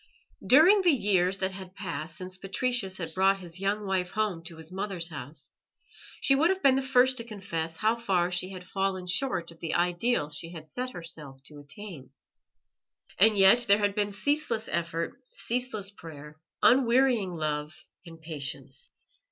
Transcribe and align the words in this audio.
During 0.43 0.81
the 0.81 0.89
years 0.89 1.37
that 1.37 1.51
had 1.51 1.75
passed 1.75 2.15
since 2.17 2.35
Patricius 2.35 2.97
had 2.97 3.13
brought 3.13 3.37
his 3.39 3.59
young 3.59 3.85
wife 3.85 4.09
home 4.09 4.43
to 4.45 4.57
his 4.57 4.71
mother's 4.71 5.09
house, 5.09 5.53
she 6.19 6.33
would 6.33 6.49
have 6.49 6.63
been 6.63 6.73
the 6.75 6.81
first 6.81 7.17
to 7.17 7.23
confess 7.23 7.77
how 7.77 7.95
far 7.95 8.31
she 8.31 8.49
had 8.49 8.65
fallen 8.65 9.05
short 9.05 9.51
of 9.51 9.59
the 9.59 9.75
ideal 9.75 10.31
she 10.31 10.53
had 10.53 10.67
set 10.67 10.89
herself 10.93 11.43
to 11.43 11.59
attain. 11.59 12.09
And 13.19 13.37
yet 13.37 13.65
there 13.67 13.77
had 13.77 13.93
been 13.93 14.11
ceaseless 14.11 14.67
effort, 14.71 15.21
ceaseless 15.29 15.91
prayer, 15.91 16.39
unwearying 16.63 17.35
love 17.35 17.75
and 18.03 18.19
patience. 18.19 18.89